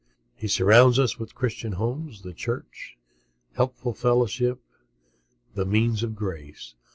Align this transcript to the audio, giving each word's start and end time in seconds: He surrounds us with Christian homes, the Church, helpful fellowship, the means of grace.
He 0.35 0.47
surrounds 0.47 0.97
us 0.97 1.19
with 1.19 1.35
Christian 1.35 1.73
homes, 1.73 2.23
the 2.23 2.33
Church, 2.33 2.97
helpful 3.53 3.93
fellowship, 3.93 4.59
the 5.53 5.63
means 5.63 6.01
of 6.01 6.15
grace. 6.15 6.73